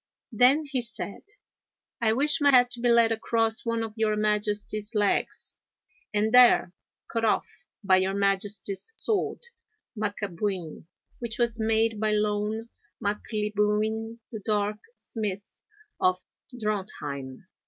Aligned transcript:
Then 0.31 0.65
he 0.65 0.81
said: 0.81 1.21
'I 2.01 2.13
wish 2.13 2.41
my 2.41 2.49
head 2.49 2.71
to 2.71 2.79
be 2.79 2.89
laid 2.89 3.11
across 3.11 3.63
one 3.63 3.83
of 3.83 3.93
your 3.95 4.15
Majesty's 4.15 4.95
legs, 4.95 5.57
and 6.11 6.33
there 6.33 6.73
cut 7.07 7.23
off 7.23 7.47
by 7.83 7.97
your 7.97 8.15
Majesty's 8.15 8.93
sword 8.97 9.43
Macabuin, 9.95 10.87
which 11.19 11.37
was 11.37 11.59
made 11.59 11.99
by 11.99 12.13
Loan 12.13 12.69
Maclibuin, 12.99 14.17
the 14.31 14.39
Dark 14.39 14.77
Smith 14.97 15.59
of 15.99 16.19
Drontheim!' 16.57 17.45